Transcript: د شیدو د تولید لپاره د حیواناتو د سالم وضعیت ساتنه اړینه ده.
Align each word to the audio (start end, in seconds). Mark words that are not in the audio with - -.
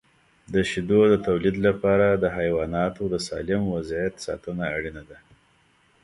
د 0.53 0.55
شیدو 0.69 0.99
د 1.09 1.13
تولید 1.27 1.55
لپاره 1.67 2.07
د 2.13 2.25
حیواناتو 2.37 3.03
د 3.13 3.15
سالم 3.27 3.63
وضعیت 3.75 4.15
ساتنه 4.25 4.63
اړینه 4.75 5.03
ده. 5.09 5.17